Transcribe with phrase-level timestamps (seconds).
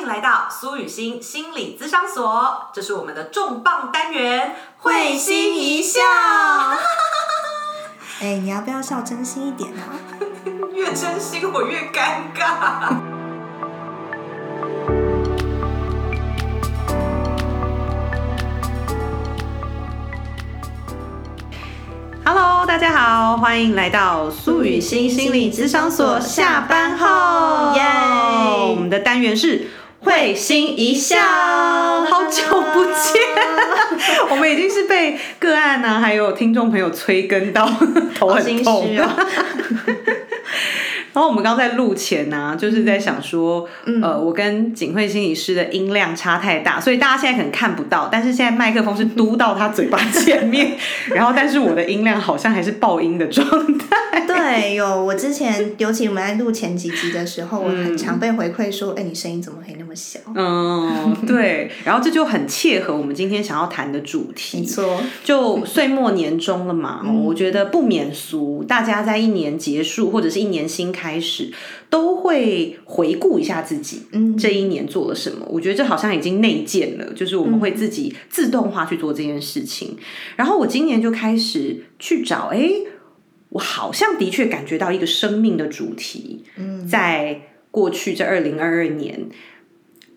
[0.00, 6.00] 迎来到苏雨欣心理咨商所，这是我们的重磅单元，会心一笑。
[8.22, 9.92] 哎，你要不要笑真心一点啊？
[10.72, 12.94] 越真心我越尴尬。
[22.24, 26.18] Hello，大家好，欢迎来到苏雨欣心理咨商所。
[26.20, 27.82] 下班后，耶
[28.70, 29.66] 我们的单元是
[30.02, 31.18] 会心一笑，
[32.04, 33.22] 好久不见，
[34.30, 37.70] 我们已经是被个案呢、还有听众朋友催更到
[38.18, 38.86] 头很痛。
[38.86, 39.08] 虚哦。
[41.12, 50.76] 然后我们刚在录前呢、就是在想说，嗯呃，我跟景慧心理师的音量差太大，所以大家现在可能看不到，但是现在麦克风是嘟到他嘴巴前面，
[51.14, 53.46] 然后但是我的音量好像还是爆音的状
[53.78, 53.86] 态。
[54.26, 60.20] 对，有我之前，尤其我们在录前几集的时候，我很常被回馈说，哎、你声音怎么可以那么小？
[60.34, 64.58] 嗯，对，然后这就很切合我们今天想要谈的主题。
[64.58, 71.50] 没错，就岁末年终了嘛，嗯我觉得不免俗，大家在一年结束或者是一年新开始，
[71.88, 75.46] 都会回顾一下自己，嗯这一年做了什么。
[75.48, 79.96] 我觉得这好像已经内建了，就是我们会自己自动化去做这件事情。
[80.36, 82.70] 然后我今年就开始去找，哎，
[83.48, 89.30] 我好像的确感觉到一个生命的主题，嗯在过去这二零二二年。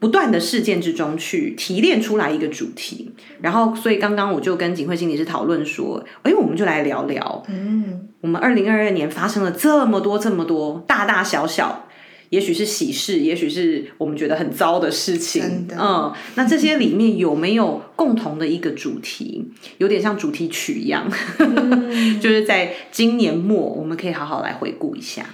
[0.04, 3.10] 不断的事件之中去提炼出来一个主题，
[3.40, 11.88] 然后所以刚刚我就跟景慧心理师讨论说，哎，我们就来聊聊，嗯，我们二零二二年发生了这么多这么多大大小小，
[12.32, 19.46] 也许是喜事，也许是我们觉得很糟的事情嗯，那这些里面有没有共同的一个主题？
[19.78, 21.10] 有点像主题曲一样，
[21.40, 25.26] 嗯 就是在今年末，我们可以好好来回顾一下。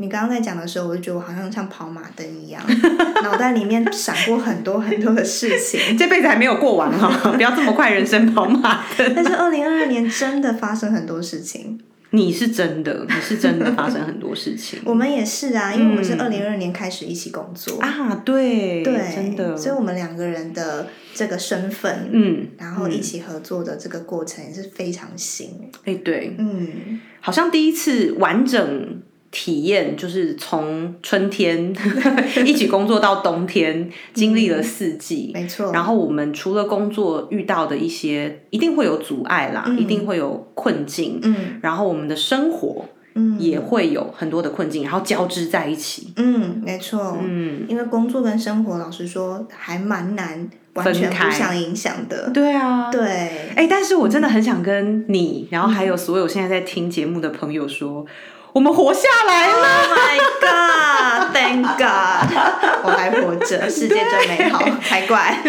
[0.00, 2.62] 你刚刚在讲的时候，我就觉得我好像像跑马灯一样，
[3.22, 5.80] 脑袋里面闪过很多很多的事情。
[5.98, 9.12] 这辈子还没有过完哈， 不要这么快人生跑马灯。
[9.14, 14.78] 但是二零二二年真的发生很多事情，你是真的，你是真的发生很多事情。
[14.86, 31.72] 我们也是啊，因为我们是二零二二年开始一起工作，啊，对，对，真的，所以我们两个人的这个身份，嗯，然后一起合作的这个过程也是非常新，哎、对，嗯，好像第一次完整体验，就是从春天
[32.46, 35.30] 一起工作到冬天，经历了四季。
[35.34, 41.18] 没错，然后我们除了工作遇到的一些，一定会有阻碍啦，一定会有困境。
[41.22, 41.58] 嗯。
[41.60, 42.84] 然后我们的生活
[43.14, 43.36] 嗯。
[43.38, 46.12] 也会有很多的困境，然后交织在一起。
[46.16, 51.30] 嗯，没错，嗯，因为工作跟生活，老实说还蛮难完全分开。
[51.30, 58.04] 互相影响的，对啊，对，哎、但是我真的很想跟你，然后还有所有现在在听节目的朋友说，
[58.58, 59.54] 我们活下来了。
[59.84, 62.28] Oh my God！Thank God！
[62.82, 65.38] 我还活着，世界真美好，才怪。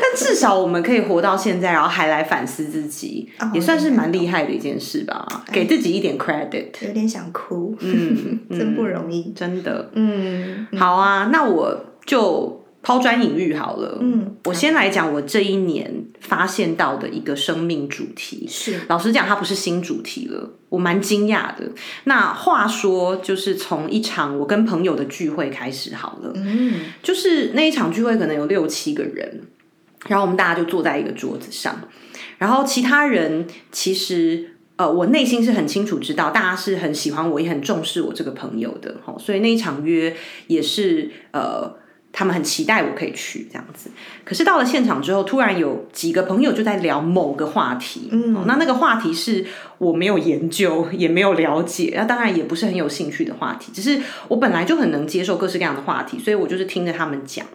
[0.00, 5.26] 但至少我们可以活到现在，然后还来反思自己，哦也算是蛮厉害的一件事吧。
[5.50, 9.32] 给自己一点 credit，有点想哭，嗯， 真不容易。
[9.34, 9.90] 真的。
[9.94, 11.76] 嗯好啊，那我
[12.06, 13.98] 就抛砖引玉好了。
[14.00, 18.46] 嗯，我先来讲我这一年发现到的一个生命主题。
[18.48, 21.70] 是，老实讲，它不是新主题了，我蛮惊讶的。
[22.04, 26.32] 那话说，就是从一场我跟朋友的聚会开始好了。
[26.36, 29.42] 嗯就是那一场聚会可能有六七个人，
[30.06, 31.80] 然后我们大家就坐在一个桌子上，
[32.38, 40.16] 然后其他人其实呃，我内心是很清楚知道大家是很喜欢我，也很重视我这个朋友的，好，所以那一场约
[40.46, 41.76] 也是呃。
[42.18, 43.88] 他们很期待我可以去这样子，
[44.24, 49.46] 可是到了现场之后，突然有几个朋友就在聊某个话题，嗯，那那个话题是
[49.78, 57.46] 我没有研究， 也没有了解，那当然也不是很有兴趣的话题，只是我本来就很能接受各式各样的话题，所以我就是听着他们讲。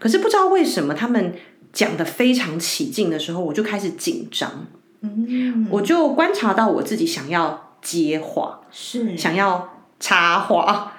[0.00, 1.34] 可是不知道为什么他们
[1.72, 4.66] 讲的非常起劲的时候，我就开始紧张，
[5.02, 10.94] 嗯，我就观察到我自己想要接话，是，想要插话，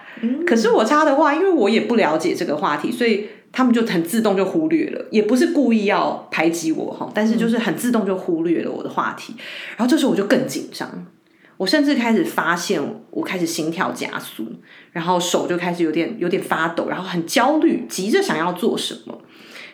[0.46, 9.34] 可是我插的话，因为我也不了解这个话题，所以他们就很自动就忽略了，也不是故意要排挤我哈，但是就是很自动就忽略了我的话题，
[9.78, 11.06] 然后这时候我就更紧张。
[11.58, 12.82] 我甚至开始发现，
[13.12, 14.44] 我开始心跳加速，
[14.92, 19.18] 然后手就开始有点有点发抖，然后很焦虑，急着想要做什么。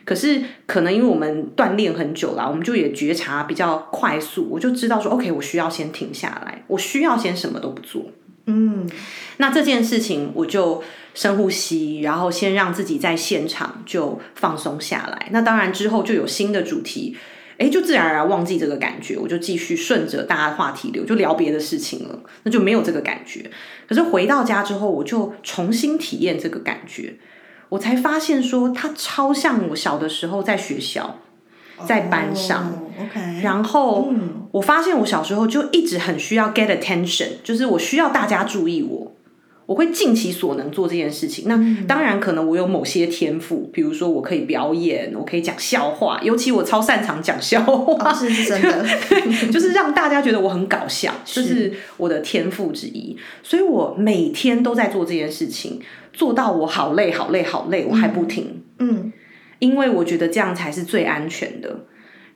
[0.04, 8.06] 可是可能因为我们锻炼很久了，我们就也觉察比较快速，我就知道说，OK，我需要先停下来，我需要先什么都不做。
[8.50, 8.90] 嗯
[9.38, 15.28] 那这件事情我就深呼吸，然后先让自己在现场就放松下来。
[15.32, 17.16] 那当然之后就有新的主题，
[17.58, 23.50] 哎，就自然而然忘记这个感觉，我就继续顺着大家话题流，就聊别的事情了，那就没有这个感觉。
[23.88, 27.16] 可是回到家之后，我就重新体验这个感觉，
[27.70, 31.20] 我才发现说它超像我小的时候在学校。
[31.88, 39.12] 在班上哦，OK，然后嗯我发现我小时候就一直很需要 get attention，就是我需要大家注意我，
[39.68, 41.46] 我会尽其所能做这件事情。
[41.48, 48.86] 那当然可能我有某些天赋，比如说我可以表演，我可以讲笑话，尤其我超擅长讲笑话，哦，是是真的，
[49.54, 53.16] 就是让大家觉得我很搞笑，这是我的天赋之一。
[53.44, 55.80] 所以我每天都在做这件事情，
[56.12, 58.64] 做到我好累好累好累，我还不停。
[58.80, 59.14] 嗯
[59.60, 61.82] 因为我觉得这样才是最安全的。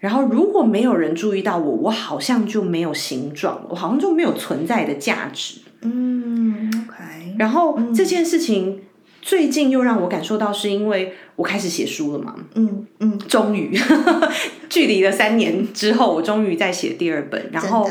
[0.03, 5.61] 然后如果没有人注意到我，我好像就没有形状，我好像就没有存在的价值。
[5.79, 8.81] 嗯，OK，然后这件事情
[9.21, 13.71] 最近又让我感受到，是因为我开始写书了嘛，嗯嗯，终于
[14.67, 17.49] 距离了三年之后，我终于在写第二本。
[17.53, 17.89] 然后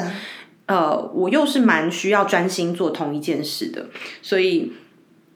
[0.66, 3.86] 呃，我又是蛮需要专心做同一件事的，
[4.20, 4.70] 所以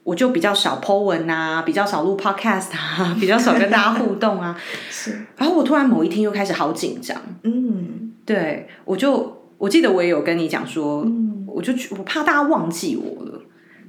[0.07, 4.57] 我就比较少 po 文啊，比较少录 podcast 啊， 比较少跟大家互动啊。
[4.89, 8.13] 是，然后我突然某一天又开始好紧张，嗯。
[8.25, 13.41] 对我就我记得我也有跟你讲说，嗯我就我怕大家忘记我了。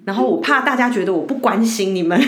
[0.05, 2.19] 然后我怕大家觉得我不关心你们，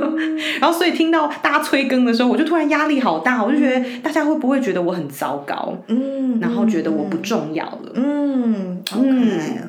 [0.60, 9.60] 然后所以听到大家催更的时候，我就突然压力好大，我就觉得大家会不会觉得我很糟糕，嗯，然后觉得我不重要了，嗯，OK，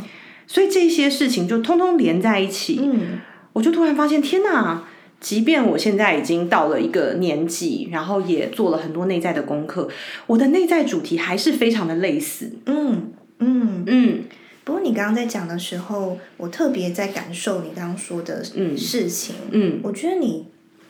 [0.47, 3.19] 所以这些事情就通通连在一起，嗯
[3.53, 4.83] 我就突然发现，天哪！
[5.19, 9.87] 即便我现在已经到了一个年纪，然后也做了很多内在的功课，
[10.25, 12.51] 我的内在主题还是非常的类似。
[12.65, 13.83] 嗯嗯。
[13.85, 14.23] 嗯
[14.63, 19.35] 不过你刚刚在讲的时候，我特别在感受你刚刚说的事情。
[19.51, 20.47] 嗯，我觉得你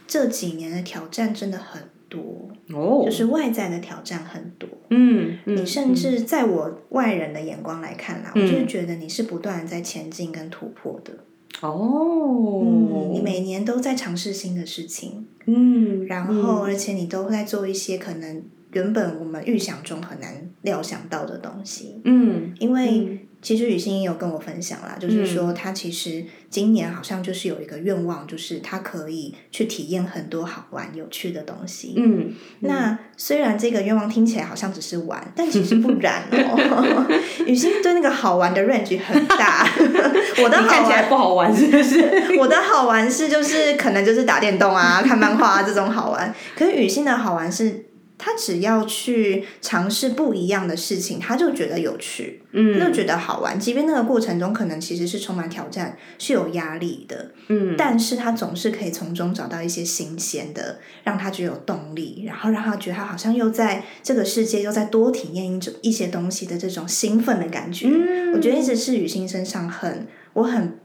[0.08, 4.70] 这几年的挑战真的很多，哦，就是外在的挑战很多。
[4.90, 11.14] 嗯，嗯你甚至在我外人的眼光来看啦，我就是觉得你是不断的在前进跟突破的。
[11.62, 22.02] 哦，嗯，你每年都在尝试新的事情，嗯，然后而且你都在做一些可能原本我们预想中很难料想到的东西。
[22.06, 31.96] 嗯因为其实雨欣也有跟我分享啦，就是说她其实今年好像就是有一个愿望，就是她可以去体验很多好玩有趣的东西。
[31.98, 37.08] 嗯，那虽然这个愿望听起来好像只是玩，但其实不然哦。
[37.48, 39.66] 雨欣对那个好玩的 range 很大，
[40.44, 42.38] 我的看好玩，起来不好玩是不是？
[42.40, 47.86] 我的好玩是就是可能就是打电动啊、看漫画啊这种好玩，可是雨欣的好玩是。
[48.24, 53.60] 她只要去尝试不一样的事情，她就觉得有趣，嗯就觉得好玩。
[53.60, 67.88] 即便那个过程中可能其实是充满挑战，是有压力的，嗯但是她总是可以从中找到一些新鲜的，让她觉得有动力，然后让她觉得她好像又在这个世界又在多体验一种一些东西的这种兴奋的感觉。
[67.90, 70.80] 嗯我觉得一直是雨欣身上很我很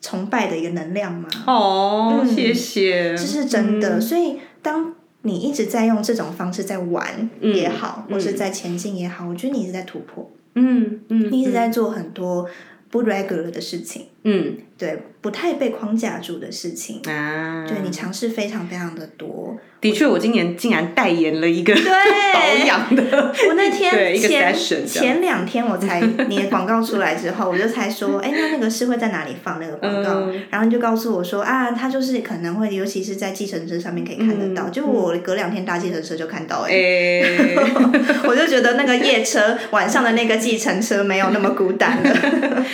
[0.00, 4.00] 崇拜的一个能量嘛，哦，嗯谢谢，这是真的。
[4.00, 12.46] 所以当你一直在用这种方式在玩也好，或是在前进也好，我觉得你一直在突破，嗯嗯，你一直在做很多
[12.90, 17.00] 不 regular 的事情，嗯对，不太被框架住的事情。
[17.06, 24.52] 啊，对你尝试非常非常的多，的确，我今年竟然代言了一个对保养的，我那天前
[24.84, 30.10] 前两天我才 你的广告出来之后，我就才说，哎，那那个是会在哪里放那个广告？
[30.28, 34.68] 嗯然后你就告诉我说啊，它就是可能会，尤其是在计程车上面可以看得到。
[34.68, 37.56] 嗯就我隔两天搭计程车就看到、哎、诶，
[38.26, 42.64] 我就觉得那个夜车晚上的那个计程车没有那么孤单了。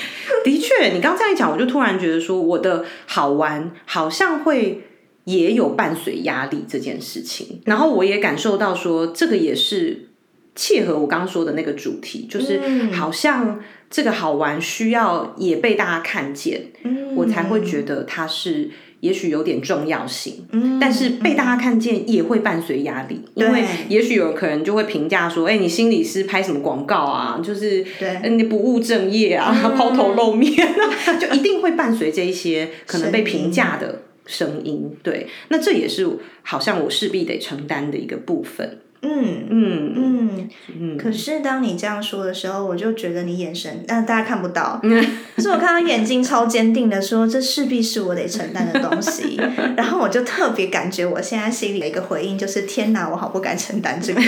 [0.51, 4.83] 的确，你刚这样一讲，我就突然觉得说，我的好玩好像会
[5.25, 10.09] 也有伴随压力这件事情，然后我也感受到说，这个也是
[10.57, 12.93] 切合我刚刚说的那个主题，就是嗯。
[12.93, 17.15] 好像这个好玩需要也被大家看见，嗯。
[17.15, 20.47] 我才会觉得它是也许有点重要性。
[20.53, 27.41] 嗯但是被大家看见也会伴随压力，因为也许有可能就会评价说，哎、你心理师拍什么广告啊？
[27.45, 34.91] 就是对呃你不务正业啊，嗯抛头露面啊， 就一定会伴随这一些可能被评价的声音。
[35.03, 36.09] 对，那这也是
[36.43, 38.79] 好像我势必得承担的一个部分。
[39.03, 40.51] 嗯嗯嗯。
[40.81, 45.05] 嗯，可是当你这样说的时候，我就觉得你眼神，但大家看不到，嗯
[45.37, 49.41] 可是我看到眼睛超坚定的说，这势必是我得承担的东西。
[49.77, 54.21] 然后我就特别感觉我现在心里的一个回应就是：天哪，我好不敢承担这个。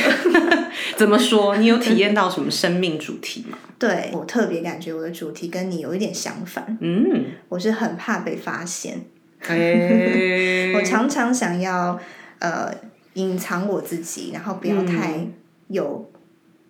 [0.97, 1.57] 怎么说？
[1.57, 3.59] 你有体验到什么生命主题吗？
[3.79, 9.01] 对我特别感觉我的主题跟你有一点相反，嗯，我是很怕被发现，
[9.49, 11.99] 哎、我常常想要
[12.39, 12.73] 呃
[13.15, 15.27] 隐藏我自己，然后不要太
[15.69, 16.11] 有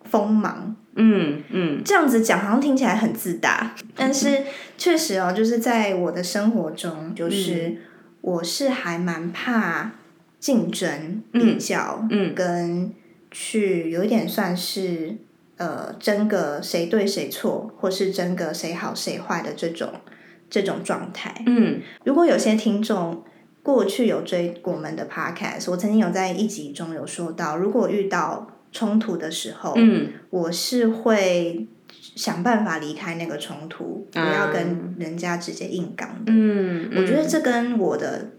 [0.03, 0.75] 锋芒。
[0.95, 4.43] 嗯嗯这样子讲好像听起来很自大，但是
[4.77, 7.77] 确实哦，就是在我的生活中，就是
[8.21, 9.93] 我是还蛮怕
[10.39, 12.93] 竞争、比较，嗯跟
[13.31, 15.17] 去有一点算是
[15.57, 19.89] 呃争个谁对谁错，或是争个谁好谁坏的这种
[20.47, 21.33] 这种状态。
[21.47, 23.23] 嗯如果有些听众
[23.63, 30.11] 过去有追我们的 podcast，我曾经有在一集中有说到，如果遇到冲突的时候，嗯。
[30.29, 31.67] 我是会
[32.15, 36.31] 想办法离开那个冲突，不要跟人家直接硬刚的。
[36.33, 38.31] 嗯，我觉得这跟我的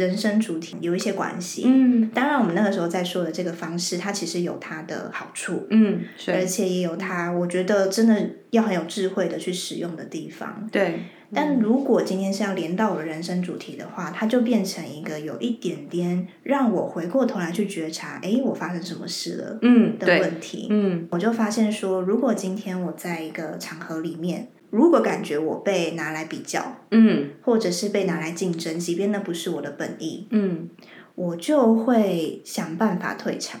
[0.00, 1.64] 人生主体有一些关系。
[1.66, 10.68] 嗯当然，我们那个时候在说的这个方式，它其实有它的好处，嗯而，且也有它我觉得真的要很有智慧的去使用的地方。
[10.72, 11.00] 对，
[11.32, 20.68] 但如果今天是要连到我的人生主题的话，它就变成一个有一点点让我回过头来去觉察，诶，我发生什么事了嗯的，问题。
[20.70, 30.68] 嗯我就发现说，如果今天我在一个场合里面，如果感觉我被拿来比较，嗯或者是被拿来竞争，即便那不是我的本意，嗯
[31.16, 33.60] 我就会想办法退场。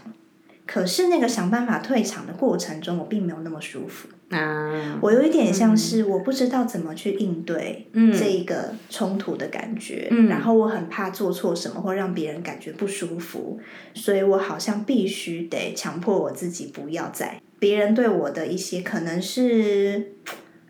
[0.66, 4.08] 可是那个想办法退场的过程中，我并没有那么舒服。
[4.28, 13.58] 啊，我有一点像是我不知道怎么去应对嗯这一个冲突的感觉，嗯然后我很怕做错什么或让别人感觉不舒服，
[13.94, 20.12] 所以我好像必须得强迫我自己不要在别人对我的一些可能是。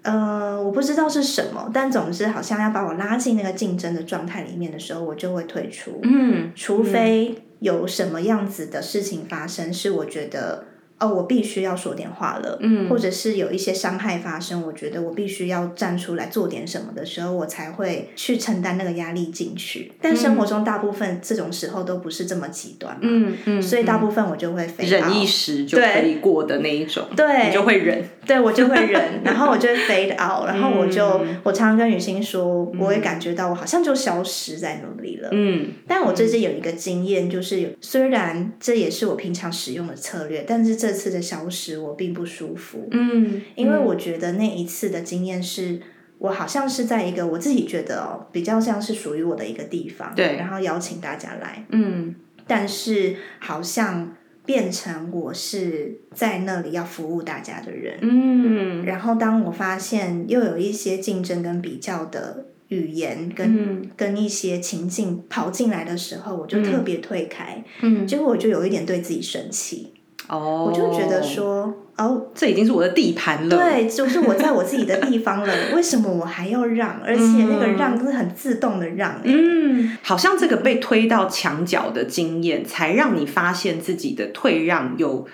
[0.02, 6.00] 呃，我不知道是什么，但总之好像要把我拉进那个竞争的状态里面的时候，我就会退出。
[6.02, 10.64] 嗯除非有什么样子的事情发生，是我觉得
[11.00, 12.88] 哦，我必须要说点话了，嗯。
[12.88, 19.92] 或者是有一些伤害发生，我觉得我必须要站出来做点什么的时候，我才会去承担那个压力进去。
[20.00, 31.36] 但生活中大部分这种时候都不是这么极端嘛，嗯嗯，所以大部分我就会飞忍一时就可以过的那一种，对你就会忍，对我就会忍，然后我就会 fade out，然后我就、嗯。
[31.42, 35.28] 我常常跟雨欣说，我会感觉到我好像就消失在那里了。
[35.32, 35.68] 嗯。
[35.86, 45.80] 但我最近有一个经验，就是有虽然这也是我平常使用的策略，但是这次的消失我并不舒服，嗯，因为我觉得那一次的经验是。
[46.22, 52.14] 我好像是在一个我自己觉得哦，比较像是属于我的一个地方，对然后邀请大家来，嗯。
[52.46, 58.84] 但是好像变成我是在那里要服务大家的人，嗯。
[58.84, 64.14] 然后当我发现又有一些竞争跟比较的语言跟、嗯跟。
[64.14, 69.94] 一些情境跑进来的时候，我就特别退开，嗯，结果我就有一点对自己生气，
[70.30, 77.00] 哦，我就觉得说，哦，这已经是我的地盘了，，对，就是我在我自己的地方了， 为什么我还要让？
[77.04, 85.26] 而且那个让是很自动的让、欸，嗯，好像这个被推到墙角的经验，才让你发现自己的退让有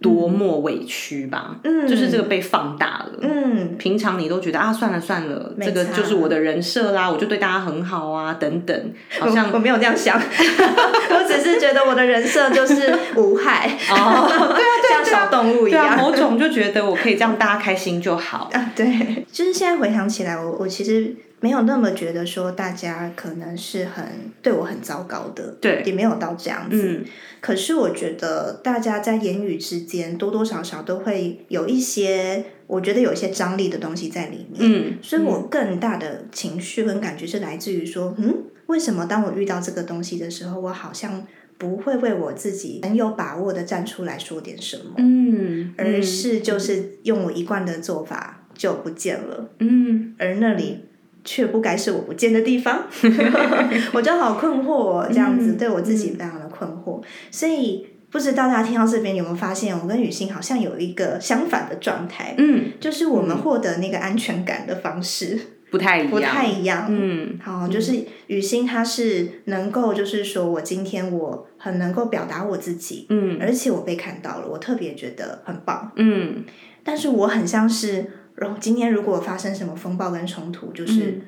[0.00, 1.86] 多么委屈吧，嗯。
[1.88, 15.96] 就是这个被放大了，嗯，平常你都觉得啊，算了算了，没这个就是我的人设啦，我就对大家很好啊，等等，好像我没有这样想， 我只是觉得我的人设就是 无害，哦， 对啊，像小动物一样。
[15.96, 18.50] 某种就觉得我可以这样，大家开心就好。
[18.52, 24.04] 啊，对，就是现在回想起来，我我其实没有那么觉得说大家可能是很
[24.42, 26.98] 对我很糟糕的，对也没有到这样子。
[26.98, 27.04] 嗯
[27.40, 34.58] 可是我觉得大家在言语之间多多少少都会有一些，我觉得有一些张力的东西在里面。
[34.58, 41.24] 嗯，所以我更大的情绪跟感觉是来自于说，嗯，为什么当我遇到这个东西的时候，我好像
[41.58, 49.48] 不会为我自己很有把握的站出来说点什么，嗯，而是就是用我一贯的做法就不见了。
[49.60, 50.80] 嗯而那里
[51.24, 52.84] 却不该是我不见的地方
[53.92, 65.38] 我就好困惑、哦，这样子、嗯对我自己非常的困惑，所以不知道大家听到这边有没有发现，我跟雨欣好像有一个相反的状态，嗯，就是我们获得那个安全感的方式
[65.70, 66.86] 不太一样，不太一样。
[66.88, 67.94] 嗯好，就是
[68.28, 75.92] 雨欣，她是能够，就是说我今天我很能够表达我自己，嗯而且我被看到了，我特别觉得很棒。
[75.96, 76.44] 嗯
[76.82, 78.06] 但是我很像是，
[78.40, 81.22] 然后今天如果发生什么风暴跟冲突，就是嗯。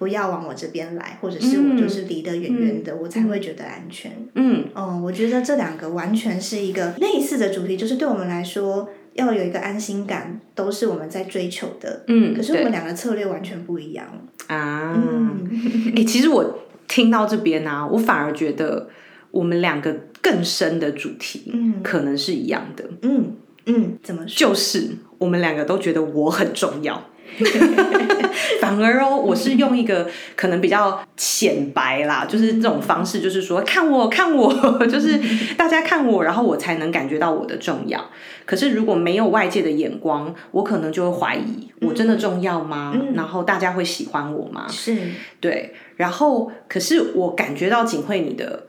[0.00, 4.10] 不要往我这边来，或者是我就是离得远远的，我才会觉得安全。
[4.34, 4.64] 嗯。
[4.72, 12.02] 哦，我觉得这两个完全是一个类似的主题，就是对我们来说要有一个安心感，都是我们在追求的。
[12.06, 12.72] 嗯，可是我们对。
[12.72, 14.06] 两个策略完全不一样。
[14.46, 15.46] 啊，嗯。
[15.94, 18.88] 哎、其实我听到这边啊，我反而觉得
[19.30, 21.82] 我们两个更深的主题嗯。
[21.82, 23.34] 可能是一样的，嗯
[23.70, 24.48] 嗯，怎么说？
[24.48, 27.02] 就是我们两个都觉得我很重要。
[28.60, 34.52] 反而哦，我是用一个可能比较显白啦，就是这种方式，就是说看我看我，
[34.86, 35.18] 就是
[35.56, 38.04] 大家看我，然后我才能感觉到我的重要。
[38.44, 42.94] 可是如果没有外界的眼光，我可能就会怀疑我真的重要吗？
[43.14, 44.66] 然后大家会喜欢我吗？
[44.68, 44.96] 是
[45.38, 48.66] 对，然后可是我感觉到景惠你的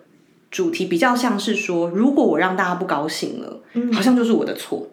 [0.52, 3.60] 主题比较像是说，如果我让大家不高兴了，
[3.92, 4.88] 好像就是我的错。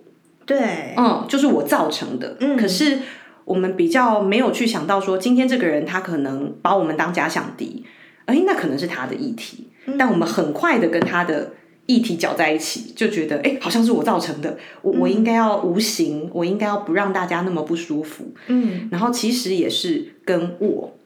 [0.49, 2.39] 对，嗯，就是我造成的。
[2.41, 3.01] 嗯，可是
[3.45, 7.85] 我们比较没有去想到说，今天这个人他可能把我们当假想敌，
[8.25, 11.53] 哎，那可能是他的议题，但我们很快的跟他的
[11.85, 18.33] 议题搅在一起，就觉得哎，好像是我造成的，我我应该要无形，我应该要不让大家那么不舒服。
[18.47, 20.98] 嗯，然后其实也是跟我。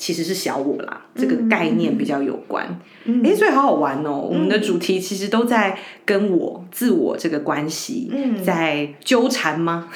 [0.00, 2.66] 其实是小我啦，这个概念比较有关。
[3.22, 4.12] 哎，所以好好玩哦。
[4.16, 8.10] 我们的主题其实都在跟我自我这个关系
[8.42, 9.90] 在纠缠吗？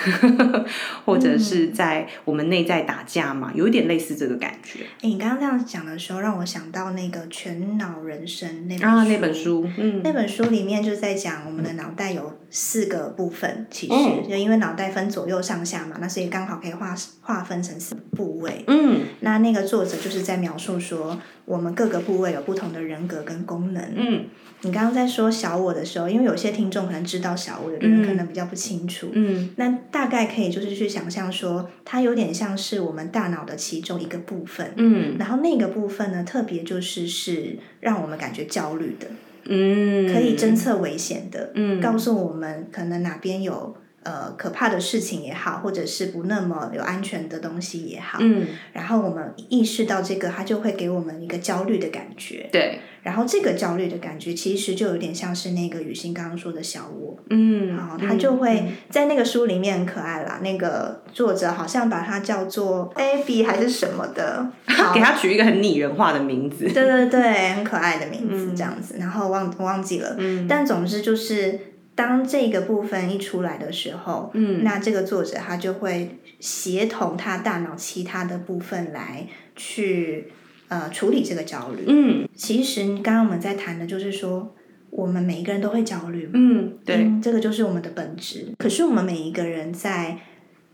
[1.06, 3.50] 或者是在我们内在打架吗？
[3.54, 4.80] 有一点类似这个感觉。
[5.00, 9.66] 哎，你刚刚这样讲的时候，让我想到那个《全脑人生》那本啊，那本书。
[9.78, 13.94] 嗯，那本书里面就在讲我们的脑袋有四个部分，其实
[14.28, 18.62] 就因为脑袋分左右上下嘛，那所以刚好可以划划分成四部位。
[18.68, 19.96] 嗯，那那个作者。
[20.04, 23.82] 就是在描述说，我们各个部位有不同的人格跟功能。
[23.96, 24.26] 嗯，
[24.60, 29.08] 你刚刚在说小我的时候，因为有些听众可能知道小我的人可能比较不清楚。
[29.12, 34.74] 嗯，那大概可以就是去想象说，它有点像是我们大脑的其中一个部分。
[34.76, 39.06] 嗯，然后那个部分呢，特别就是是让我们感觉焦虑的。
[39.46, 41.50] 嗯，可以侦测危险的。
[41.54, 43.76] 嗯，告诉我们可能哪边有。
[44.04, 52.78] 呃，可怕的事情也好，或者是不那么有安全的东西也好，嗯，然后我们意识到这个，它就会给我们一个焦虑的感觉，对。
[53.02, 60.40] 然后这个焦虑的感觉，其实就有点像是那个雨欣刚刚说的小我，嗯，然后他就会在那个书里面很可爱啦。
[60.42, 64.50] 那个作者好像把它叫做 Abby 还是什么的，
[64.94, 68.96] 给他取一个很拟人化的名字，对对对，很可爱的名字这样子。
[68.98, 71.60] 然后忘忘记了，嗯，但总之就是。
[71.94, 80.32] 当这个部分一出来的时候，嗯，那这个作者他就会协同他大脑其他的部分来去
[80.68, 81.84] 呃处理这个焦虑。
[81.86, 84.54] 嗯，其实刚刚我们在谈的就是说，
[84.90, 88.48] 我们每一个人都会焦虑，嗯，对，这个就是我们的本质。
[88.58, 90.18] 可是我们每一个人在。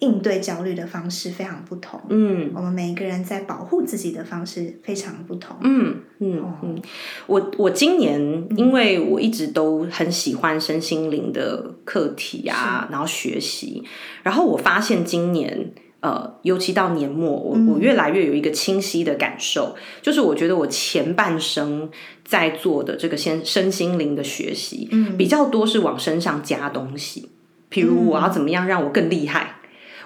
[0.01, 2.01] 应对焦虑的方式非常不同。
[2.09, 5.57] 嗯，我们每一个人在保护自己的方式非常不同。
[5.63, 6.83] 嗯嗯嗯，
[7.27, 13.85] 我我今年因为我一直都很喜欢身心灵的课题啊，然后学习，
[14.23, 21.91] 然后我发现今年呃，尤其到年末，我我越来越有一个清晰的感受，就是我觉得我前半生
[22.25, 27.29] 在做的这个先身心灵的学习，嗯，比较多是往身上加东西，
[27.69, 29.57] 比如我要怎么样让我更厉害。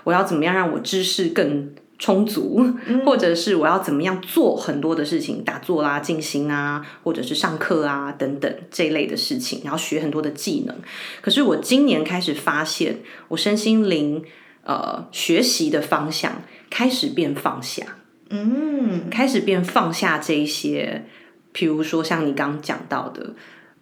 [0.04, 2.62] 我要怎么样让我知识更充足，
[3.06, 10.76] 或者是我要怎么样做很多的事情，打坐啦、静心啊，或者是上课啊等等这一类的事情，然后学很多的技能。
[11.22, 14.22] 可是我今年开始发现，我身心灵
[14.64, 17.84] 呃学习的方向开始变放下，
[18.30, 21.04] 嗯，开始变放下这一些，
[21.54, 23.34] 譬如说像你刚讲到的，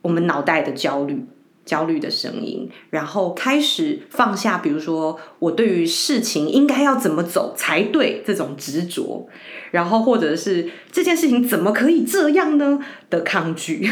[0.03, 1.27] 我们脑袋的焦虑。
[1.65, 9.29] 焦虑的声音，然后开始放下，比如说我对于事情应该要怎么走才对这种执着，
[9.71, 13.89] 然后或者是这件事情怎么可以这样呢的抗拒，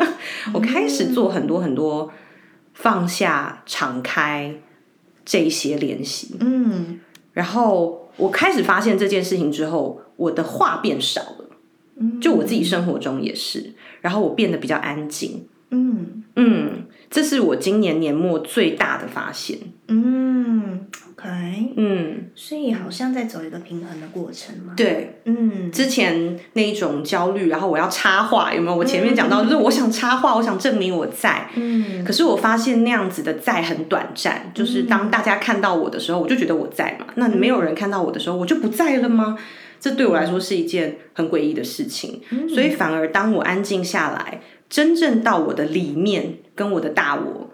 [0.52, 2.12] 我开始做很多很多
[2.74, 4.54] 放下、敞开
[5.24, 6.36] 这些练习。
[6.40, 7.00] 嗯，
[7.32, 11.48] 然后我开始发现这件事情之后，我的话变少了，
[12.20, 15.46] 就我自己生活中也是，然后我变得比较安静。
[15.70, 16.84] 嗯嗯。
[17.14, 19.56] 这是我今年年末最大的发现。
[19.86, 21.28] 嗯，OK，
[21.76, 24.72] 嗯，所以好像在走一个平衡的过程嘛。
[24.76, 28.76] 对，嗯，之前那一种焦虑，然后我要插话，有没有？
[28.76, 31.48] 我前面讲到，就是我想插话，我想证明我在。
[31.54, 37.06] 嗯，可是我发现那样子的在很短暂，就是当大家看到我的时候，我就觉得我在嘛。
[37.14, 39.38] 那没有人看到我的时候，我就不在了吗？
[39.78, 42.20] 这对我来说是一件很诡异的事情。
[42.48, 44.40] 所以反而当我安静下来。
[44.68, 47.50] 真正到我的里面，跟我的大我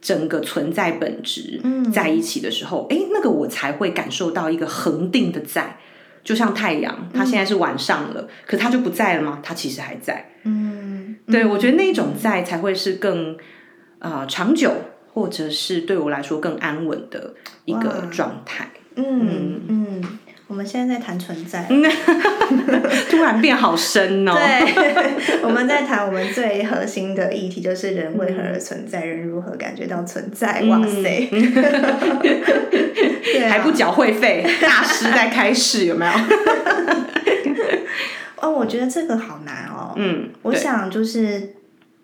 [0.00, 1.60] 整个存在本质
[1.92, 5.78] 在一起的时候，哎，那个我才会感受到一个恒定的在，
[6.22, 9.40] 就像太阳，它现在是晚上了，可它就不在了吗？
[9.42, 10.32] 它其实还在。
[10.44, 13.36] 嗯，对，我觉得那种在才会是更
[13.98, 14.72] 啊长久，
[15.12, 17.34] 或者是对我来说更安稳的
[17.64, 18.70] 一个状态。
[18.96, 20.18] 嗯嗯。
[20.50, 21.64] 我们现在在谈存在，
[23.08, 24.32] 突然变好深哦。
[24.34, 30.60] 对， 我们在谈我们最核心的议题，就是人为何而存在，人如何感觉到存在。
[30.62, 31.28] 哇塞，
[33.22, 36.12] 对啊还不缴会费，大师在开始有没有？
[38.40, 39.92] 哦，我觉得这个好难哦。
[39.94, 41.54] 嗯，我想就是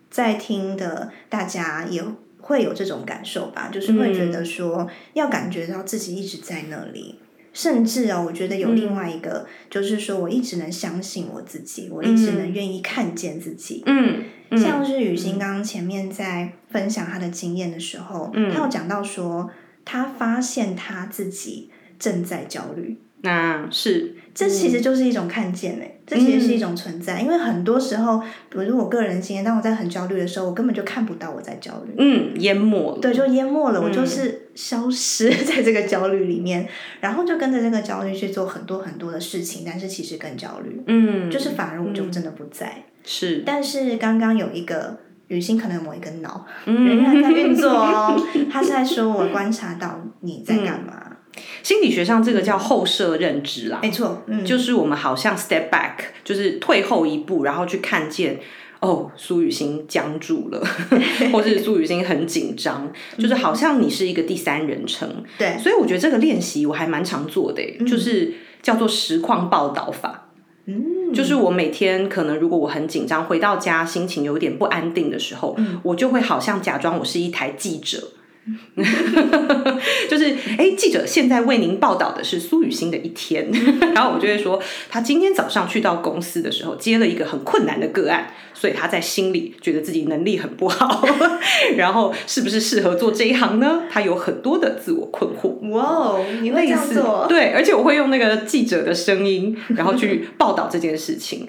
[0.08, 2.00] 在听的大家也
[2.40, 7.18] 会有这种感受吧，就是会觉嗯得说要感觉到自己一直在那里。
[7.56, 13.82] 甚至哦，我觉得有另外一个，就是说我一直能相信我自己，我一直能愿意看见自己。
[13.86, 14.58] 嗯嗯。
[14.58, 18.52] 像是雨欣刚刚前面在分享她的经验的时候，嗯。
[18.52, 19.50] 她有讲到说，
[19.86, 27.20] 她发现她自己正在焦虑，那是这其实就是一种看见诶、这其实是一种存在。
[27.20, 33.00] 因为很多时候，比如我个人经验，当我在很焦虑的时候，我根本就看不到我在焦虑，嗯淹没了。
[33.00, 36.68] 对，就淹没了，我嗯就是消失在这个焦虑里面，
[37.00, 42.84] 然后就跟着这个焦虑去做很多很多的事情，但是其实更焦虑，嗯，就是反而我就真的不在。
[43.04, 44.98] 是但是刚刚有一个
[45.28, 51.15] 雨欣可能有某一根脑嗯仍然在运作哦，他是在说我观察到你在干嘛，
[51.62, 55.94] 心理学上这个叫后设认知啦，没错，嗯，就是我们好像 step back，
[56.24, 58.38] 就是退后一步，然后去看见。
[58.78, 60.62] 哦，苏雨欣僵住了，
[61.32, 70.28] 或是苏雨欣很紧张，就是好像你是一个第三人称，对，所以我觉得这个练习我还蛮常做的耶，就是叫做实况报道法。
[70.66, 75.80] 嗯，就是我每天可能如果我很紧张，回到家心情有点不安定的时候，嗯。
[75.82, 78.10] 我就会好像假装我是一台记者。
[80.08, 83.50] 就是哎，记者现在为您报道的是苏雨欣的一天，
[83.94, 91.04] 然后我就会说，他今天早上去到公司的时候接了一个很困难的个案，所以他在心里觉得自己能力很不好，
[91.76, 93.82] 然后是不是适合做这一行呢？
[93.90, 95.48] 他有很多的自我困惑。
[95.70, 97.26] 哇哦，你会这样做？
[97.28, 101.48] 对，而且我会用那个记者的声音，然后去报道这件事情。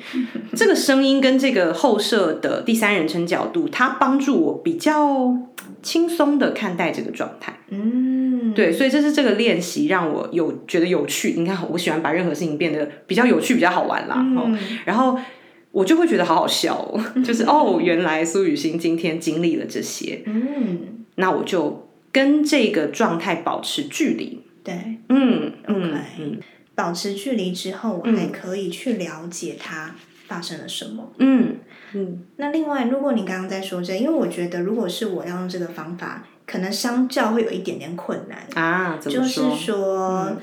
[0.56, 5.36] 这个声音跟这个后设的第三人称角度，它帮助我比较
[5.84, 7.54] 轻松的看待这个状态。
[7.70, 11.34] 嗯，对，所以这是这个练习让我有觉得有趣。
[11.38, 14.26] 你看，我喜欢把任何事情变得比较有趣、比较好玩啦。
[14.86, 15.20] 然后
[15.72, 24.42] 我就会觉得好好笑哦， 就是哦，原来苏雨欣今天经历了这些，嗯，那我就跟这个状态保持距离。
[24.64, 24.74] 对，
[25.10, 26.40] 嗯嗯 OK 嗯
[26.76, 29.96] 保持距离之后，我还可以去了解它
[30.28, 31.12] 发生了什么。
[31.20, 31.56] 嗯
[31.94, 39.56] 嗯那另外，如果你刚刚在说这，因为我觉得如果是我要用这个方法，可能相较会有一点点困难，啊，就是说？
[39.56, 40.38] 说。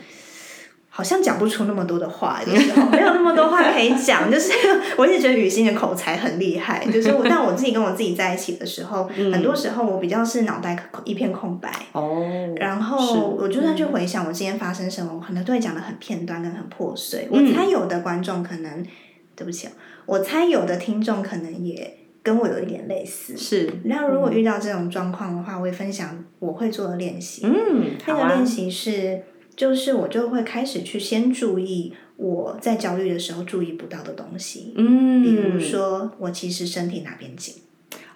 [0.96, 4.30] 好像讲不出那么多的话，有时候没有那么多话可以讲。
[4.30, 4.52] 就是
[4.96, 12.24] 我一直觉得雨欣的口才很厉害， 就是我，但我自己跟我自己在一起的时候，很多时候我比较是脑袋一片空白，哦，
[12.58, 17.26] 然后我就算去回想我今天发生什么，我可能都会讲的很片段跟很破碎。
[17.32, 18.86] 嗯我猜有的观众可能，
[19.34, 19.70] 对不起、哦，
[20.06, 21.92] 我猜有的听众可能也
[22.24, 23.37] 跟我有一点类似。
[23.37, 27.42] 是，那如果遇到这种状况的话，我会分享我会做的练习。
[27.44, 29.22] 嗯，那个练，习是，
[29.54, 37.54] 就是我就会开始去先注意我在焦虑的时候注意不到的东西，嗯，比如说我其实身体哪边紧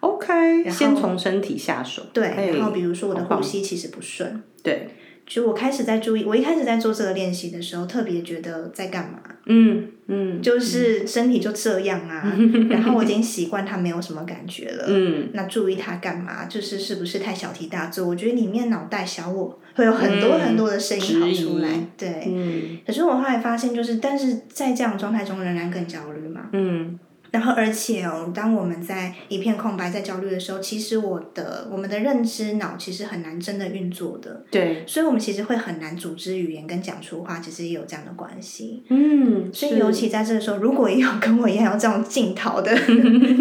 [0.01, 4.43] ，，OK，先从身体下手，对，哎然后比如说我的呼吸其实不顺。
[4.63, 4.89] 对，
[5.29, 12.35] 就我开始在注意，我一开始在做这个练习的时候，特别觉得在干嘛，嗯嗯，就是身体就这样啊，
[12.71, 14.87] 然后我已经习惯它没有什么感觉了。
[14.89, 16.47] 嗯那注意它干嘛？
[16.47, 18.09] 就是是不是太小题大做？
[18.09, 22.25] 我觉得里面脑袋小我会有很多嗯很多的声音跑出来，对。
[22.27, 26.49] 嗯可是我后来发现，就是但是在这样的状态中仍然更焦虑嘛。
[26.55, 26.88] 嗯
[27.31, 34.45] 然后而且哦，当我们在一片空白、在焦虑的时候，其实我的我们的认知脑其实很难真的运作的。
[34.51, 38.83] 对，所以，我们其实会很难组织语言跟讲出话，其实也有这样的关系。
[38.89, 42.75] 嗯，所以，尤其在这个时候，如果也有跟我一样有这种镜头的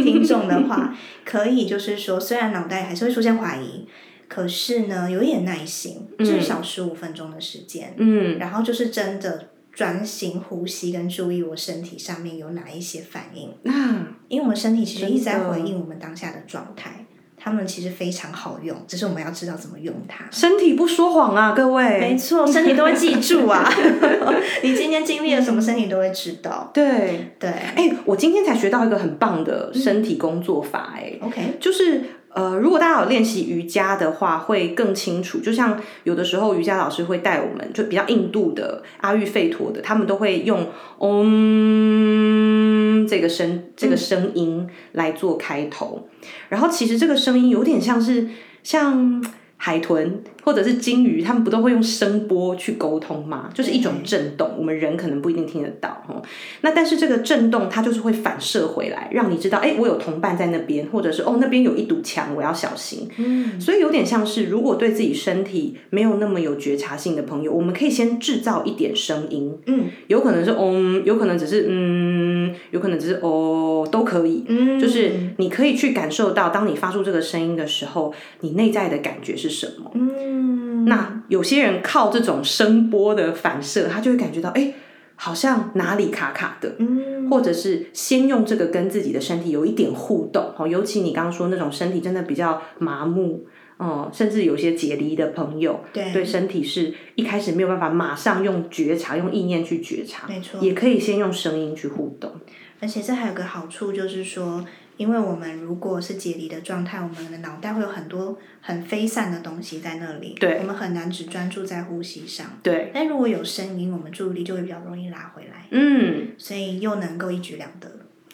[0.04, 3.88] 听众的话，可以就是说，虽然脑袋还是会出现怀疑，
[4.28, 17.06] 可是呢，有一点耐心，至少十五分钟的时间，嗯然后就是真的专心呼吸跟注意我身体上面有哪一些反应，啊，因为我们身体其实一直在回应我们当下的状态。
[17.40, 20.26] 他们其实非常好用，只是我们要知道怎么用它。
[20.32, 23.72] 身体不说谎啊，各位，没错，身体都会记住啊。
[24.64, 26.72] 你今天经历了什么，身体都会知道。
[26.74, 32.02] 对，对哎，我今天才学到一个很棒的身体工作法，哎，，OK，就是
[32.38, 35.40] 呃，如果大家有练习瑜伽的话，会更清楚。
[35.40, 40.68] 就像有的时候瑜伽老师会带我们，就比较印度的阿育吠陀的，他们都会用
[41.00, 46.08] 嗡这个声这个声音来做开头。
[46.50, 48.30] 然后其实这个声音有点像是
[48.62, 49.20] 像
[49.58, 53.50] 海豚或者是鲸鱼，他们不都会用声波去沟通吗？
[53.54, 56.22] 就是一种震动，我们人可能不一定听得到哈。
[56.62, 63.10] 那但是这个震动它就是会反射回来，让你知道，哎，我有同伴在那边，或者是哦那边有一堵墙，我要小心。
[63.18, 72.37] 嗯，所以有点像是，如果对自己身体没有那么有觉察性的朋友，我们可以先制造一点声音，嗯，有可能是嗯，有可能只是嗯，
[72.72, 74.46] 有可能只是哦，都可以。
[74.48, 79.48] 嗯，就是你可以去感受到，当你发出这个声音的时候，你内在的感觉是。
[79.58, 79.90] 什么？
[79.96, 84.72] 嗯，那有些人靠这种声波的反射，他就会感觉到，哎，
[85.16, 93.48] 好像哪里卡卡的，嗯，或者是先用这个跟自己的身体有一点互动，哦，尤其你刚刚说那种身体真的比较麻木，
[93.80, 102.32] 嗯，甚至有些解离的朋友，对，对身体是一开始没有办法马上用觉察、用意念去觉察，没错，也可以先用声音去互动，
[102.80, 104.66] 而且这还有个好处就是说。
[104.98, 112.48] 因为我们如果是解离的状态，我们的脑袋会有很多很飞散的东西在那里，对，我们很难只专注在呼吸上。
[112.64, 115.68] 对，但如果有声音，我们注意力就会比较容易拉回来。
[115.70, 117.88] 嗯，所以又能够一举两得。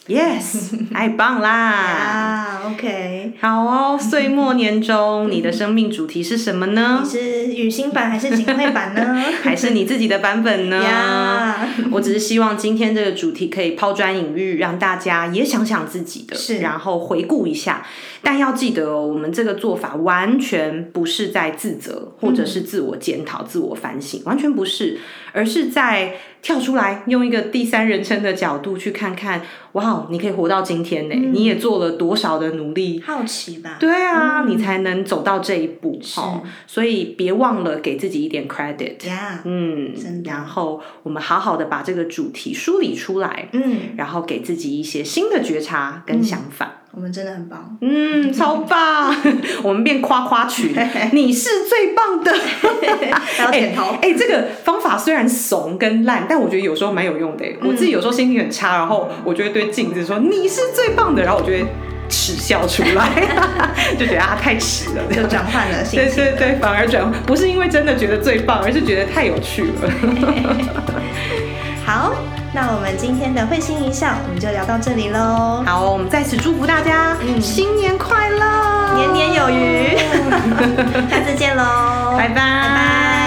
[0.06, 1.50] Yes， 太棒啦！
[1.50, 3.98] 啊，OK，好哦。
[3.98, 7.00] 岁末年终，你的生命主题是什么呢？
[7.06, 9.24] 你是雨欣版还是警惠版呢？
[9.42, 10.84] 还是你自己的版本呢？
[11.90, 17.86] 我只是希望今天这个主题可以抛砖引玉，让大家也想想自己的，是，然后回顾一下。
[18.22, 25.00] 但要记得哦，我们这个做法完全不是在自责，或者是自我检讨、自我反省，完全不是，
[25.32, 26.16] 而是在。
[26.44, 31.16] 跳出来，用一个第三人称的角度去看看，哇，你可以活到今天呢？
[31.16, 33.02] 你也做了多少的努力？
[33.04, 33.78] 好奇吧？
[33.80, 35.98] 对啊，你才能走到这一步。
[36.14, 38.98] 好，所以别忘了给自己一点 credit。
[39.46, 39.94] 嗯，
[40.26, 43.48] 然后我们好好的把这个主题梳理出来。
[43.54, 46.83] 嗯，然后给自己一些新的觉察跟想法。
[46.96, 49.16] 我们真的很棒，嗯，超棒！
[49.64, 50.76] 我们变夸夸群，
[51.12, 52.32] 你是最棒的，
[53.40, 53.98] 要点头。
[54.00, 57.44] 哎，这个方法虽然怂跟烂，但我觉得有时候蛮有用的。
[57.64, 61.66] 我自己有时候心情很差，然后我就会对镜子说你是最棒的，然后我就会
[62.10, 63.10] 耻笑出来，
[63.98, 66.16] 就觉得啊太耻了，就转换了心情。
[66.16, 69.92] 对对对，反而转不是因为真的觉得最棒，而是觉得太有趣了。
[71.84, 72.14] 好。
[72.56, 75.64] 那我们今天的会心一笑，我们就聊到这里喽。
[75.66, 79.98] 好，我们再次祝福大家，新年快乐，年年有余。
[81.10, 83.23] 下次见喽，拜拜拜拜。